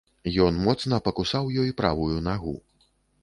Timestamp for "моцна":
0.67-0.99